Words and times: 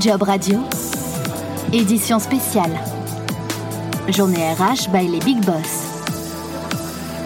Job 0.00 0.22
Radio, 0.22 0.60
édition 1.72 2.18
spéciale. 2.20 2.70
Journée 4.08 4.52
RH 4.52 4.90
by 4.92 5.08
les 5.08 5.18
Big 5.20 5.44
Boss. 5.44 5.87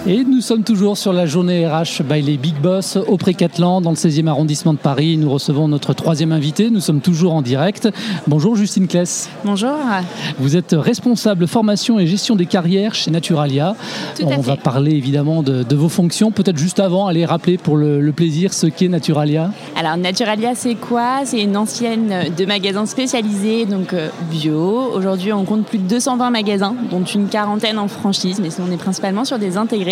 Et 0.05 0.25
nous 0.25 0.41
sommes 0.41 0.65
toujours 0.65 0.99
sur 0.99 1.13
la 1.13 1.27
journée 1.27 1.65
RH 1.65 2.03
by 2.03 2.21
les 2.23 2.37
Big 2.37 2.57
Boss 2.57 2.99
au 3.07 3.17
Précatelan, 3.19 3.81
dans 3.81 3.91
le 3.91 3.97
16e 3.97 4.27
arrondissement 4.27 4.73
de 4.73 4.79
Paris. 4.79 5.17
Nous 5.17 5.31
recevons 5.31 5.69
notre 5.69 5.95
troisième 5.95 6.33
invité. 6.33 6.71
Nous 6.71 6.81
sommes 6.81 7.01
toujours 7.01 7.35
en 7.35 7.41
direct. 7.41 7.89
Bonjour 8.27 8.57
Justine 8.57 8.89
Kless. 8.89 9.31
Bonjour. 9.45 9.77
Vous 10.41 10.57
êtes 10.57 10.73
responsable 10.77 11.47
formation 11.47 12.01
et 12.01 12.09
gestion 12.09 12.35
des 12.35 12.47
carrières 12.47 12.97
chez 12.97 13.13
Naturalia. 13.13 13.77
Tout 14.19 14.25
à 14.29 14.37
On 14.37 14.41
va 14.41 14.57
parler 14.57 14.91
évidemment 14.91 15.45
de, 15.45 15.63
de 15.63 15.77
vos 15.77 15.89
fonctions. 15.89 16.33
Peut-être 16.33 16.59
juste 16.59 16.81
avant, 16.81 17.07
aller 17.07 17.25
rappeler 17.25 17.57
pour 17.57 17.77
le, 17.77 18.01
le 18.01 18.13
plaisir 18.13 18.55
ce 18.55 18.67
qu'est 18.67 18.89
Naturalia. 18.89 19.53
Alors 19.77 19.97
Naturalia, 19.97 20.57
c'est 20.57 20.75
quoi? 20.75 21.21
C'est 21.25 21.43
une 21.43 21.57
ancienne 21.57 22.13
de 22.37 22.45
magasins 22.45 22.87
spécialisés, 22.87 23.67
donc 23.67 23.93
euh, 23.93 24.09
bio. 24.33 24.91
Aujourd'hui, 24.97 25.33
on 25.33 25.45
compte 25.45 25.65
plus 25.65 25.79
de 25.79 25.87
220 25.87 26.31
magasins, 26.31 26.75
dont 26.91 27.05
une 27.05 27.29
quarantaine 27.29 27.79
en 27.79 27.87
franchise, 27.87 28.41
mais 28.43 28.49
on 28.59 28.73
est 28.73 28.77
principalement 28.77 29.25
sur 29.25 29.39
des 29.39 29.57
intégrés. 29.57 29.92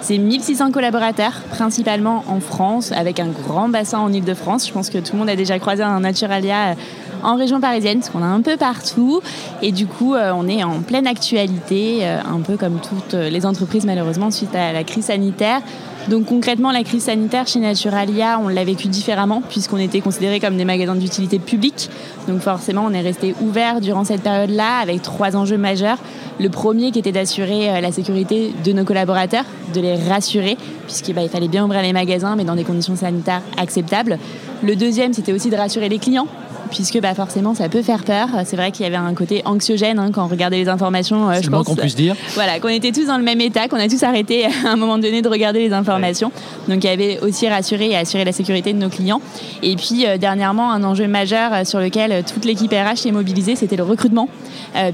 C'est 0.00 0.18
1600 0.18 0.72
collaborateurs, 0.72 1.42
principalement 1.50 2.24
en 2.28 2.40
France, 2.40 2.92
avec 2.92 3.20
un 3.20 3.28
grand 3.28 3.68
bassin 3.68 3.98
en 3.98 4.12
Ile-de-France. 4.12 4.66
Je 4.66 4.72
pense 4.72 4.90
que 4.90 4.98
tout 4.98 5.12
le 5.12 5.18
monde 5.18 5.28
a 5.28 5.36
déjà 5.36 5.58
croisé 5.58 5.82
un 5.82 6.00
Naturalia 6.00 6.70
euh, 6.70 6.74
en 7.22 7.36
région 7.36 7.60
parisienne, 7.60 8.00
parce 8.00 8.10
qu'on 8.10 8.22
a 8.22 8.26
un 8.26 8.42
peu 8.42 8.56
partout. 8.56 9.20
Et 9.62 9.72
du 9.72 9.86
coup, 9.86 10.14
euh, 10.14 10.32
on 10.34 10.48
est 10.48 10.62
en 10.64 10.80
pleine 10.80 11.06
actualité, 11.06 11.98
euh, 12.02 12.18
un 12.20 12.40
peu 12.40 12.56
comme 12.56 12.80
toutes 12.80 13.14
euh, 13.14 13.30
les 13.30 13.46
entreprises, 13.46 13.84
malheureusement, 13.84 14.30
suite 14.30 14.54
à 14.54 14.72
la 14.72 14.84
crise 14.84 15.06
sanitaire. 15.06 15.60
Donc 16.08 16.26
concrètement, 16.26 16.72
la 16.72 16.82
crise 16.82 17.04
sanitaire 17.04 17.46
chez 17.46 17.58
Naturalia, 17.60 18.40
on 18.42 18.48
l'a 18.48 18.64
vécu 18.64 18.88
différemment 18.88 19.42
puisqu'on 19.46 19.76
était 19.76 20.00
considérés 20.00 20.40
comme 20.40 20.56
des 20.56 20.64
magasins 20.64 20.94
d'utilité 20.94 21.38
publique. 21.38 21.90
Donc 22.26 22.40
forcément, 22.40 22.86
on 22.86 22.92
est 22.92 23.02
resté 23.02 23.34
ouvert 23.42 23.82
durant 23.82 24.04
cette 24.04 24.22
période-là 24.22 24.78
avec 24.78 25.02
trois 25.02 25.36
enjeux 25.36 25.58
majeurs. 25.58 25.98
Le 26.40 26.48
premier 26.48 26.90
qui 26.90 27.00
était 27.00 27.12
d'assurer 27.12 27.82
la 27.82 27.92
sécurité 27.92 28.54
de 28.64 28.72
nos 28.72 28.84
collaborateurs, 28.84 29.44
de 29.74 29.80
les 29.82 29.96
rassurer 29.96 30.56
puisqu'il 30.86 31.14
bah, 31.14 31.28
fallait 31.28 31.48
bien 31.48 31.66
ouvrir 31.66 31.82
les 31.82 31.92
magasins 31.92 32.34
mais 32.34 32.44
dans 32.44 32.56
des 32.56 32.64
conditions 32.64 32.96
sanitaires 32.96 33.42
acceptables. 33.58 34.18
Le 34.62 34.76
deuxième, 34.76 35.12
c'était 35.12 35.34
aussi 35.34 35.50
de 35.50 35.56
rassurer 35.56 35.90
les 35.90 35.98
clients 35.98 36.28
puisque 36.70 37.00
bah, 37.00 37.14
forcément 37.14 37.54
ça 37.54 37.68
peut 37.68 37.82
faire 37.82 38.04
peur. 38.04 38.28
C'est 38.44 38.56
vrai 38.56 38.70
qu'il 38.72 38.84
y 38.84 38.86
avait 38.86 38.96
un 38.96 39.14
côté 39.14 39.42
anxiogène 39.44 39.98
hein, 39.98 40.10
quand 40.12 40.24
on 40.24 40.28
regardait 40.28 40.58
les 40.58 40.68
informations. 40.68 41.30
euh, 41.30 41.40
je 41.42 41.50
pense, 41.50 41.66
qu'on 41.66 41.76
puisse 41.76 41.94
dire. 41.94 42.16
voilà, 42.34 42.60
qu'on 42.60 42.68
était 42.68 42.92
tous 42.92 43.06
dans 43.06 43.18
le 43.18 43.24
même 43.24 43.40
état, 43.40 43.68
qu'on 43.68 43.76
a 43.76 43.88
tous 43.88 44.02
arrêté 44.02 44.46
à 44.64 44.70
un 44.70 44.76
moment 44.76 44.98
donné 44.98 45.22
de 45.22 45.28
regarder 45.28 45.60
les 45.60 45.72
informations. 45.72 46.32
Donc 46.68 46.84
il 46.84 46.86
y 46.86 46.90
avait 46.90 47.20
aussi 47.20 47.48
rassuré 47.48 47.90
et 47.90 47.96
assurer 47.96 48.24
la 48.24 48.32
sécurité 48.32 48.72
de 48.72 48.78
nos 48.78 48.88
clients. 48.88 49.20
Et 49.62 49.76
puis 49.76 50.06
euh, 50.06 50.16
dernièrement, 50.16 50.72
un 50.72 50.84
enjeu 50.84 51.06
majeur 51.06 51.52
euh, 51.52 51.64
sur 51.64 51.80
lequel 51.80 52.24
toute 52.24 52.44
l'équipe 52.44 52.72
RH 52.72 52.98
s'est 52.98 53.12
mobilisée, 53.12 53.56
c'était 53.56 53.76
le 53.76 53.82
recrutement, 53.82 54.28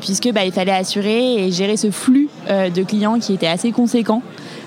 puisque 0.01 0.31
bah, 0.33 0.45
il 0.45 0.53
fallait 0.53 0.73
assurer 0.73 1.47
et 1.47 1.53
gérer 1.53 1.77
ce 1.77 1.91
flux 1.91 2.29
de 2.49 2.83
clients 2.83 3.19
qui 3.19 3.35
était 3.35 3.47
assez 3.47 3.73
conséquent. 3.73 4.23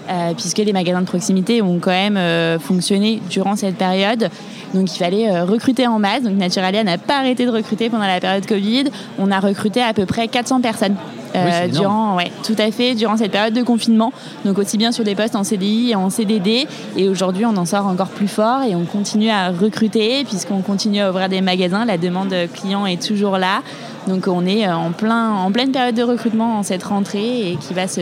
Euh, 0.09 0.33
puisque 0.33 0.57
les 0.57 0.73
magasins 0.73 1.01
de 1.01 1.05
proximité 1.05 1.61
ont 1.61 1.77
quand 1.79 1.91
même 1.91 2.17
euh, 2.17 2.57
fonctionné 2.57 3.21
durant 3.29 3.55
cette 3.55 3.75
période. 3.75 4.29
Donc 4.73 4.91
il 4.91 4.97
fallait 4.97 5.29
euh, 5.29 5.45
recruter 5.45 5.85
en 5.85 5.99
masse. 5.99 6.23
Donc 6.23 6.35
Naturalia 6.35 6.83
n'a 6.83 6.97
pas 6.97 7.19
arrêté 7.19 7.45
de 7.45 7.51
recruter 7.51 7.91
pendant 7.91 8.07
la 8.07 8.19
période 8.19 8.43
Covid. 8.47 8.85
On 9.19 9.29
a 9.29 9.39
recruté 9.39 9.83
à 9.83 9.93
peu 9.93 10.07
près 10.07 10.27
400 10.27 10.61
personnes. 10.61 10.95
Oui, 11.35 11.69
durant, 11.69 12.15
ouais, 12.15 12.31
tout 12.43 12.55
à 12.57 12.71
fait, 12.71 12.95
durant 12.95 13.15
cette 13.15 13.31
période 13.31 13.53
de 13.53 13.61
confinement. 13.61 14.11
Donc 14.45 14.57
aussi 14.57 14.79
bien 14.79 14.91
sur 14.91 15.03
des 15.03 15.13
postes 15.13 15.35
en 15.35 15.43
CDI 15.43 15.91
et 15.91 15.95
en 15.95 16.09
CDD. 16.09 16.65
Et 16.97 17.07
aujourd'hui, 17.07 17.45
on 17.45 17.55
en 17.55 17.65
sort 17.65 17.85
encore 17.85 18.07
plus 18.07 18.27
fort 18.27 18.63
et 18.63 18.73
on 18.73 18.85
continue 18.85 19.29
à 19.29 19.51
recruter 19.51 20.23
puisqu'on 20.23 20.61
continue 20.61 21.01
à 21.01 21.11
ouvrir 21.11 21.29
des 21.29 21.41
magasins. 21.41 21.85
La 21.85 21.99
demande 21.99 22.33
client 22.55 22.87
est 22.87 22.99
toujours 22.99 23.37
là. 23.37 23.61
Donc 24.07 24.25
on 24.27 24.43
est 24.47 24.67
en, 24.67 24.91
plein, 24.91 25.33
en 25.33 25.51
pleine 25.51 25.71
période 25.71 25.93
de 25.93 26.01
recrutement 26.01 26.57
en 26.57 26.63
cette 26.63 26.83
rentrée 26.83 27.51
et 27.51 27.57
qui 27.57 27.75
va 27.75 27.87
se 27.87 28.01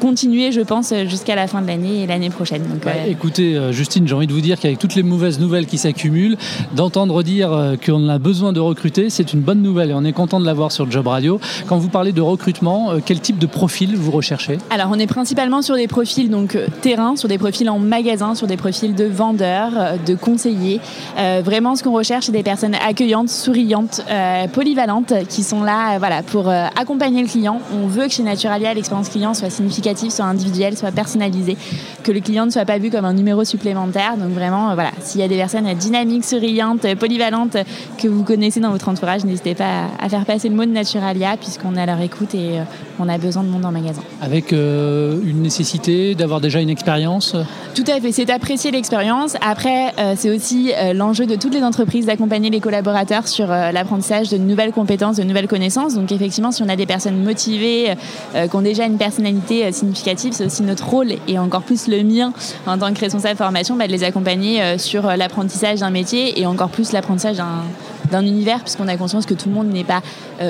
continuer, 0.00 0.52
je 0.52 0.60
pense, 0.60 0.92
jusqu'à 1.06 1.34
la 1.34 1.46
fin 1.46 1.62
de 1.62 1.66
l'année 1.66 2.02
et 2.02 2.06
l'année 2.06 2.30
prochaine. 2.30 2.62
Donc, 2.62 2.84
Bah, 2.84 2.92
euh, 2.96 3.10
écoutez, 3.10 3.56
euh, 3.56 3.72
Justine, 3.72 4.06
j'ai 4.06 4.14
envie 4.14 4.26
de 4.26 4.32
vous 4.32 4.40
dire 4.40 4.58
qu'avec 4.58 4.78
toutes 4.78 4.94
les 4.94 5.02
mauvaises 5.02 5.38
nouvelles 5.38 5.66
qui 5.66 5.78
s'accumulent, 5.78 6.36
d'entendre 6.74 7.22
dire 7.22 7.52
euh, 7.52 7.76
qu'on 7.76 8.08
a 8.08 8.18
besoin 8.18 8.52
de 8.52 8.60
recruter, 8.60 9.10
c'est 9.10 9.32
une 9.32 9.40
bonne 9.40 9.62
nouvelle 9.62 9.90
et 9.90 9.94
on 9.94 10.04
est 10.04 10.12
content 10.12 10.40
de 10.40 10.46
l'avoir 10.46 10.72
sur 10.72 10.90
Job 10.90 11.06
Radio. 11.06 11.40
Quand 11.66 11.78
vous 11.78 11.88
parlez 11.88 12.12
de 12.12 12.20
recrutement, 12.20 12.92
quel 13.04 13.20
type 13.20 13.38
de 13.38 13.46
profil 13.46 13.96
vous 13.96 14.10
recherchez? 14.10 14.58
Alors, 14.70 14.88
on 14.90 14.98
est 14.98 15.06
principalement 15.06 15.62
sur 15.62 15.76
des 15.76 15.88
profils 15.88 16.30
donc 16.30 16.58
terrain, 16.80 17.16
sur 17.16 17.28
des 17.28 17.38
profils 17.38 17.68
en 17.68 17.78
magasin, 17.78 18.34
sur 18.34 18.46
des 18.46 18.56
profils 18.56 18.94
de 18.94 19.04
vendeurs, 19.04 19.98
de 20.06 20.14
conseillers. 20.14 20.80
Euh, 21.18 21.42
vraiment, 21.44 21.76
ce 21.76 21.82
qu'on 21.82 21.92
recherche, 21.92 22.26
c'est 22.26 22.32
des 22.32 22.42
personnes 22.42 22.74
accueillantes, 22.74 23.28
souriantes, 23.28 24.02
euh, 24.10 24.46
polyvalentes, 24.48 25.12
qui 25.28 25.42
sont 25.42 25.62
là, 25.62 25.98
voilà, 25.98 26.22
pour 26.22 26.48
accompagner 26.48 27.22
le 27.22 27.28
client. 27.28 27.60
On 27.72 27.86
veut 27.86 28.06
que 28.06 28.12
chez 28.12 28.22
Naturalia, 28.22 28.74
l'expérience 28.74 29.08
client 29.08 29.34
soit 29.34 29.50
significative, 29.50 29.83
soit 30.10 30.24
individuelle, 30.24 30.76
soit 30.76 30.92
personnalisée, 30.92 31.56
que 32.02 32.12
le 32.12 32.20
client 32.20 32.46
ne 32.46 32.50
soit 32.50 32.64
pas 32.64 32.78
vu 32.78 32.90
comme 32.90 33.04
un 33.04 33.12
numéro 33.12 33.44
supplémentaire. 33.44 34.16
Donc 34.16 34.30
vraiment, 34.30 34.70
euh, 34.70 34.74
voilà, 34.74 34.90
s'il 35.00 35.20
y 35.20 35.24
a 35.24 35.28
des 35.28 35.36
personnes 35.36 35.72
dynamiques, 35.74 36.24
souriantes, 36.24 36.94
polyvalentes 36.96 37.56
que 37.98 38.08
vous 38.08 38.24
connaissez 38.24 38.60
dans 38.60 38.70
votre 38.70 38.88
entourage, 38.88 39.24
n'hésitez 39.24 39.54
pas 39.54 39.84
à, 39.98 40.04
à 40.06 40.08
faire 40.08 40.24
passer 40.24 40.48
le 40.48 40.54
mot 40.54 40.64
de 40.64 40.70
Naturalia, 40.70 41.36
puisqu'on 41.36 41.76
est 41.76 41.82
à 41.82 41.86
leur 41.86 42.00
écoute 42.00 42.34
et 42.34 42.58
euh, 42.58 42.64
on 42.98 43.08
a 43.08 43.18
besoin 43.18 43.42
de 43.42 43.48
monde 43.48 43.64
en 43.64 43.72
magasin. 43.72 44.02
Avec 44.20 44.52
euh, 44.52 45.18
une 45.24 45.42
nécessité 45.42 46.14
d'avoir 46.14 46.40
déjà 46.40 46.60
une 46.60 46.70
expérience? 46.70 47.34
Tout 47.74 47.84
à 47.88 48.00
fait, 48.00 48.12
c'est 48.12 48.30
apprécier 48.30 48.70
l'expérience. 48.70 49.36
Après, 49.40 49.92
euh, 49.98 50.14
c'est 50.16 50.30
aussi 50.34 50.72
euh, 50.76 50.92
l'enjeu 50.92 51.26
de 51.26 51.34
toutes 51.34 51.54
les 51.54 51.62
entreprises 51.62 52.06
d'accompagner 52.06 52.50
les 52.50 52.60
collaborateurs 52.60 53.26
sur 53.26 53.48
l'apprentissage 53.48 54.28
de 54.30 54.36
nouvelles 54.36 54.72
compétences, 54.72 55.16
de 55.16 55.24
nouvelles 55.24 55.48
connaissances. 55.48 55.94
Donc 55.94 56.12
effectivement, 56.12 56.52
si 56.52 56.62
on 56.62 56.68
a 56.68 56.76
des 56.76 56.86
personnes 56.86 57.22
motivées, 57.22 57.94
qui 58.34 58.56
ont 58.56 58.62
déjà 58.62 58.84
une 58.84 58.98
personnalité 58.98 59.70
significative, 59.72 60.32
c'est 60.32 60.46
aussi 60.46 60.62
notre 60.62 60.86
rôle 60.88 61.12
et 61.28 61.38
encore 61.38 61.62
plus 61.62 61.88
le 61.88 62.02
mien 62.02 62.32
en 62.66 62.78
tant 62.78 62.92
que 62.92 63.00
responsable 63.00 63.36
formation, 63.36 63.76
bah, 63.76 63.86
de 63.86 63.92
les 63.92 64.04
accompagner 64.04 64.78
sur 64.78 65.02
l'apprentissage 65.16 65.80
d'un 65.80 65.90
métier 65.90 66.40
et 66.40 66.46
encore 66.46 66.70
plus 66.70 66.92
l'apprentissage 66.92 67.36
d'un 67.36 67.62
d'un 68.10 68.20
univers 68.26 68.60
puisqu'on 68.60 68.86
a 68.86 68.98
conscience 68.98 69.24
que 69.24 69.32
tout 69.32 69.48
le 69.48 69.54
monde 69.54 69.68
n'est 69.68 69.82
pas 69.82 70.02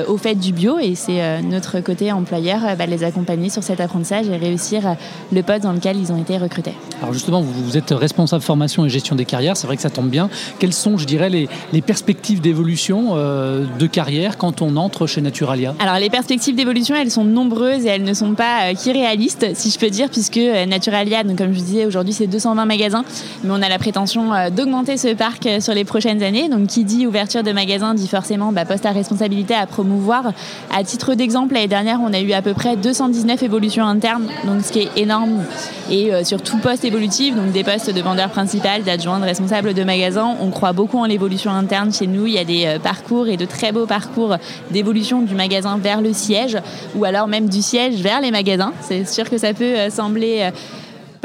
au 0.09 0.16
fait 0.16 0.34
du 0.34 0.53
bio 0.53 0.78
et 0.81 0.97
c'est 0.97 1.41
notre 1.43 1.78
côté 1.81 2.10
employeur 2.10 2.34
euh, 2.34 2.75
bah, 2.75 2.87
les 2.87 3.05
accompagner 3.05 3.49
sur 3.50 3.62
cet 3.62 3.81
apprentissage 3.81 4.28
et 4.28 4.37
réussir 4.37 4.87
euh, 4.87 4.93
le 5.33 5.43
poste 5.43 5.62
dans 5.62 5.72
lequel 5.72 5.97
ils 5.97 6.12
ont 6.12 6.21
été 6.21 6.37
recrutés. 6.39 6.75
Alors 7.00 7.12
justement, 7.12 7.41
vous, 7.41 7.53
vous 7.53 7.77
êtes 7.77 7.91
responsable 7.91 8.43
formation 8.43 8.84
et 8.84 8.89
gestion 8.89 9.17
des 9.17 9.25
carrières, 9.25 9.56
c'est 9.56 9.67
vrai 9.67 9.77
que 9.77 9.83
ça 9.83 9.91
tombe 9.91 10.09
bien. 10.09 10.28
Quelles 10.59 10.72
sont, 10.72 10.99
je 10.99 11.06
dirais, 11.06 11.31
les, 11.31 11.49
les 11.72 11.83
perspectives 11.83 12.41
d'évolution 12.41 13.11
euh, 13.12 13.65
de 13.78 13.87
carrière 13.87 14.37
quand 14.39 14.62
on 14.62 14.77
entre 14.77 15.06
chez 15.06 15.21
Naturalia? 15.21 15.75
Alors 15.78 15.99
les 15.99 16.11
perspectives 16.11 16.56
d'évolution, 16.56 16.95
elles 16.95 17.11
sont 17.11 17.25
nombreuses 17.25 17.84
et 17.84 17.89
elles 17.89 18.05
ne 18.05 18.15
sont 18.15 18.34
pas 18.34 18.71
euh, 18.71 18.75
qu'irréalistes, 18.75 19.55
si 19.55 19.71
je 19.71 19.78
peux 19.78 19.91
dire, 19.91 20.09
puisque 20.11 20.41
Naturalia, 20.66 21.25
donc 21.25 21.39
comme 21.39 21.53
je 21.53 21.59
vous 21.59 21.65
disais, 21.65 21.87
aujourd'hui 21.87 22.12
c'est 22.12 22.27
220 22.27 22.65
magasins, 22.66 23.05
mais 23.43 23.51
on 23.53 23.62
a 23.62 23.69
la 23.69 23.78
prétention 23.78 24.31
d'augmenter 24.51 24.97
ce 24.97 25.15
parc 25.15 25.49
sur 25.61 25.75
les 25.75 25.84
prochaines 25.84 26.22
années. 26.22 26.49
Donc 26.49 26.69
qui 26.69 26.84
dit 26.84 27.06
ouverture 27.06 27.43
de 27.43 27.53
magasins 27.53 27.95
dit 27.95 28.09
forcément 28.09 28.53
bah, 28.53 28.65
poste 28.65 28.87
à 28.87 28.93
responsabilité 28.93 29.55
à 29.55 29.66
promouvoir. 29.66 30.33
À 30.75 30.84
titre 30.84 31.15
d'exemple, 31.15 31.55
l'année 31.55 31.69
dernière, 31.69 32.01
on 32.03 32.12
a 32.12 32.21
eu 32.21 32.24
à 32.33 32.43
peu 32.43 32.55
près 32.55 32.77
219 32.77 33.43
évolutions 33.43 33.85
internes, 33.85 34.29
donc 34.45 34.62
ce 34.62 34.73
qui 34.73 34.81
est 34.81 34.91
énorme. 34.97 35.45
Et 35.91 36.12
euh, 36.12 36.25
sur 36.25 36.41
tout 36.43 36.59
poste 36.59 36.85
évolutif, 36.85 37.35
donc 37.35 37.53
des 37.53 37.62
postes 37.62 37.93
de 37.93 38.01
vendeur 38.01 38.31
principal, 38.31 38.83
d'adjoint, 38.83 39.19
de 39.19 39.25
responsable 39.25 39.75
de 39.75 39.85
magasin, 39.85 40.34
on 40.41 40.51
croit 40.51 40.73
beaucoup 40.73 40.99
en 40.99 41.05
l'évolution 41.05 41.51
interne 41.51 41.93
chez 41.93 42.07
nous. 42.07 42.27
Il 42.27 42.33
y 42.33 42.39
a 42.39 42.45
des 42.45 42.65
euh, 42.67 42.79
parcours 42.79 43.29
et 43.29 43.37
de 43.37 43.45
très 43.45 43.73
beaux 43.73 43.87
parcours 43.87 44.37
d'évolution 44.71 45.23
du 45.23 45.34
magasin 45.34 45.77
vers 45.77 46.01
le 46.01 46.13
siège, 46.13 46.59
ou 46.95 47.05
alors 47.05 47.29
même 47.29 47.49
du 47.49 47.61
siège 47.61 47.97
vers 47.97 48.21
les 48.21 48.31
magasins. 48.31 48.73
C'est 48.81 49.07
sûr 49.07 49.29
que 49.29 49.37
ça 49.37 49.53
peut 49.53 49.65
euh, 49.65 49.91
sembler 49.91 50.51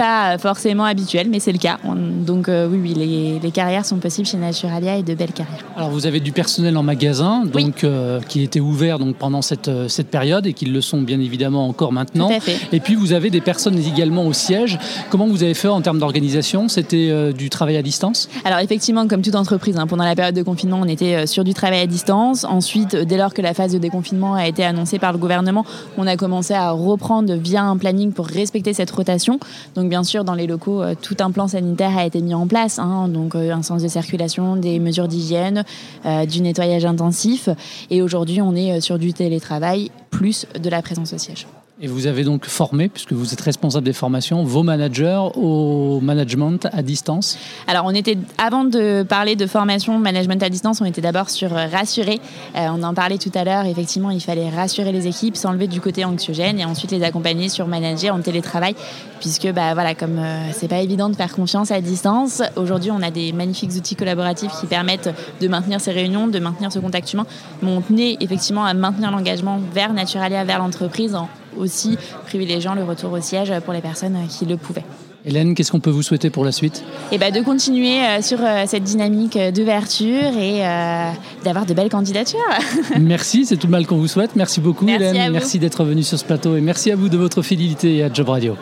pas 0.04 0.38
forcément 0.38 0.86
habituel, 0.86 1.28
mais 1.30 1.40
c'est 1.42 1.52
le 1.52 1.58
cas. 1.58 1.78
On- 1.84 1.96
donc 2.30 2.48
euh, 2.48 2.68
oui, 2.72 2.80
oui, 2.82 2.94
les, 2.94 3.40
les 3.40 3.52
carrières 3.52 3.86
sont 3.86 3.98
possibles 3.98 4.28
chez 4.28 4.38
Naturalia 4.38 4.96
et 4.98 5.04
de 5.04 5.14
belles 5.14 5.34
carrières. 5.34 5.66
Alors 5.76 5.90
vous 5.90 6.06
avez 6.06 6.20
du 6.22 6.32
personnel 6.32 6.78
en 6.78 6.84
magasin, 6.84 7.44
donc 7.46 7.84
euh, 7.84 8.22
qui 8.30 8.42
était 8.44 8.60
ouvert 8.62 8.98
donc 9.00 9.16
pendant 9.18 9.42
cette, 9.42 9.68
euh, 9.68 9.88
cette 9.90 10.08
période 10.10 10.46
et 10.48 10.54
qui 10.54 10.66
le 10.66 10.80
sont 10.80 11.02
bien 11.02 11.20
évidemment 11.20 11.68
encore 11.68 11.92
maintenant. 11.92 12.28
Tout 12.30 12.36
à 12.36 12.40
fait. 12.40 12.58
Et 12.72 12.80
puis 12.80 12.96
vous 12.96 13.12
avez 13.12 13.30
des 13.30 13.42
personnes 13.42 13.78
également 13.78 14.26
au 14.26 14.32
siège. 14.34 14.80
Comment 15.10 15.28
vous 15.28 15.44
avez 15.44 15.54
fait 15.54 15.68
en 15.68 15.82
termes 15.82 16.00
d'organisation? 16.00 16.70
C'était 16.70 17.34
du 17.34 17.50
travail 17.50 17.76
à 17.78 17.82
distance? 17.82 18.30
Alors 18.46 18.60
effectivement, 18.60 19.06
comme 19.08 19.22
toute 19.22 19.36
entreprise, 19.36 19.78
hein, 19.78 19.88
pendant 19.88 20.06
la 20.06 20.16
période 20.16 20.36
de 20.36 20.44
confinement, 20.44 20.80
on 20.82 20.88
était 20.88 21.28
sur 21.28 21.44
du 21.44 21.54
travail 21.54 21.82
à 21.82 21.88
distance. 21.88 22.46
Ensuite, 22.46 22.96
dès 22.96 23.18
lors 23.18 23.34
que 23.34 23.42
la 23.42 23.54
phase 23.54 23.74
de 23.74 23.80
déconfinement 23.80 24.36
a 24.36 24.48
été 24.48 24.64
annoncée 24.64 25.00
par 25.00 25.12
le 25.12 25.18
gouvernement, 25.18 25.66
on 25.98 26.08
a 26.08 26.16
commencé 26.16 26.54
à 26.54 26.72
reprendre 26.72 27.34
via 27.34 27.64
un 27.64 27.78
planning 27.78 28.12
pour 28.14 28.28
respecter 28.28 28.74
cette 28.74 28.92
rotation. 28.92 29.40
Donc 29.76 29.89
bien 29.90 30.04
sûr, 30.04 30.24
dans 30.24 30.36
les 30.36 30.48
locaux, 30.48 30.82
euh, 30.82 30.96
tout 31.00 31.18
un 31.20 31.32
plan 31.32 31.48
sanitaire 31.48 31.98
a 31.98 32.06
été 32.06 32.22
mis 32.22 32.34
en 32.34 32.48
place. 32.48 32.80
hein. 32.80 33.10
donc 33.10 33.36
euh, 33.36 33.52
un 33.52 33.64
sens 33.64 33.84
de 33.84 33.88
circulation, 33.88 34.56
des 34.56 34.80
mesures 34.80 35.08
d'hygiène, 35.08 35.66
euh, 36.06 36.26
du 36.26 36.42
nettoyage 36.42 36.86
intensif. 36.86 37.50
Et 37.90 38.02
aujourd'hui, 38.02 38.42
on 38.42 38.56
est 38.56 38.80
sur 38.80 38.98
du 38.98 39.14
télétravail 39.14 39.92
plus 40.12 40.46
de 40.58 40.70
la 40.70 40.82
présence 40.82 41.14
au 41.14 41.18
siège. 41.18 41.48
Et 41.82 41.88
vous 41.88 42.08
avez 42.08 42.26
donc 42.26 42.46
formé, 42.46 42.90
puisque 42.90 43.14
vous 43.14 43.32
êtes 43.32 43.40
responsable 43.40 43.86
des 43.86 43.94
formations, 43.94 44.44
vos 44.44 44.64
managers 44.64 45.22
au 45.36 46.02
management 46.02 46.68
à 46.74 46.82
distance 46.82 47.38
Alors, 47.68 47.86
on 47.86 47.92
était, 47.92 48.18
avant 48.38 48.66
de 48.66 49.04
parler 49.04 49.38
de 49.38 49.48
formation 49.48 49.98
management 49.98 50.44
à 50.44 50.50
distance, 50.50 50.82
on 50.82 50.86
était 50.86 51.00
d'abord 51.00 51.30
sur 51.30 51.52
rassurer. 51.52 52.20
Euh, 52.58 52.68
on 52.74 52.84
en 52.84 52.94
parlait 52.94 53.18
tout 53.18 53.32
à 53.34 53.46
l'heure, 53.46 53.66
effectivement, 53.66 54.12
il 54.12 54.20
fallait 54.20 54.50
rassurer 54.50 54.92
les 54.92 55.08
équipes, 55.08 55.38
s'enlever 55.38 55.68
du 55.68 55.80
côté 55.80 56.04
anxiogène 56.04 56.60
et 56.60 56.66
ensuite 56.66 56.92
les 56.92 57.02
accompagner 57.02 57.48
sur 57.48 57.66
manager 57.66 58.14
en 58.14 58.20
télétravail, 58.20 58.76
puisque, 59.22 59.50
bah, 59.54 59.74
voilà, 59.74 59.96
comme 59.96 60.20
euh, 60.20 60.52
c'est 60.52 60.68
pas 60.68 60.82
évident 60.82 61.08
de 61.08 61.16
faire 61.16 61.34
confiance 61.34 61.72
à 61.72 61.80
distance, 61.80 62.42
aujourd'hui, 62.58 62.92
on 62.92 63.02
a 63.02 63.10
des 63.10 63.32
magnifiques 63.32 63.72
outils 63.78 63.96
collaboratifs 63.96 64.52
qui 64.60 64.68
permettent 64.68 65.16
de 65.40 65.48
maintenir 65.48 65.80
ces 65.80 65.92
réunions, 65.92 66.28
de 66.28 66.40
maintenir 66.40 66.74
ce 66.74 66.80
contact 66.80 67.14
humain. 67.14 67.26
Mais 67.62 67.72
on 67.72 67.80
tenait 67.80 68.18
effectivement 68.20 68.66
à 68.66 68.74
maintenir 68.74 69.12
l'engagement 69.12 69.62
vers 69.74 69.94
Naturalia, 69.94 70.44
vers 70.44 70.60
l'entreprise 70.60 71.16
en 71.16 71.30
aussi 71.58 71.98
privilégiant 72.26 72.76
le 72.76 72.84
retour 72.84 73.12
au 73.12 73.22
siège 73.22 73.54
pour 73.62 73.74
les 73.74 73.82
personnes 73.82 74.18
qui 74.28 74.46
le 74.46 74.58
pouvaient. 74.58 74.86
Hélène, 75.26 75.54
qu'est-ce 75.54 75.72
qu'on 75.72 75.82
peut 75.82 75.90
vous 75.90 76.02
souhaiter 76.02 76.30
pour 76.30 76.46
la 76.46 76.52
suite? 76.52 76.84
Et 77.12 77.16
eh 77.16 77.18
ben, 77.18 77.34
De 77.34 77.42
continuer 77.42 78.02
euh, 78.02 78.22
sur 78.22 78.40
euh, 78.42 78.64
cette 78.66 78.84
dynamique 78.84 79.38
d'ouverture 79.54 80.38
et 80.38 80.66
euh, 80.66 81.12
d'avoir 81.44 81.66
de 81.66 81.74
belles 81.74 81.90
candidatures. 81.90 82.40
merci, 83.00 83.46
c'est 83.46 83.58
tout 83.58 83.68
le 83.68 83.72
mal 83.72 83.86
qu'on 83.86 83.98
vous 83.98 84.08
souhaite. 84.08 84.36
Merci 84.36 84.62
beaucoup 84.62 84.88
Hélène, 84.88 85.32
merci 85.32 85.60
d'être 85.60 85.84
venue 85.84 86.04
sur 86.04 86.18
ce 86.18 86.24
plateau 86.24 86.56
et 86.56 86.62
merci 86.62 86.92
à 86.92 86.96
vous 86.96 87.10
de 87.10 87.18
votre 87.18 87.42
fidélité 87.42 88.04
à 88.04 88.12
Job 88.12 88.30
Radio. 88.30 88.56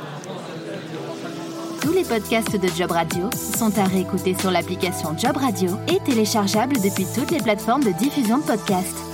Tous 1.82 1.94
les 1.94 2.04
podcasts 2.04 2.60
de 2.60 2.68
Job 2.76 2.92
Radio 2.92 3.30
sont 3.58 3.78
à 3.78 3.84
réécouter 3.84 4.36
sur 4.38 4.50
l'application 4.50 5.16
Job 5.18 5.38
Radio 5.38 5.70
et 5.88 6.00
téléchargeables 6.04 6.76
depuis 6.84 7.06
toutes 7.16 7.32
les 7.32 7.40
plateformes 7.40 7.84
de 7.84 7.92
diffusion 7.92 8.40
de 8.40 8.44
podcasts. 8.44 9.07